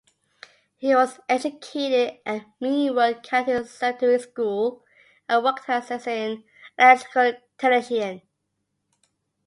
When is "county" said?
3.21-3.63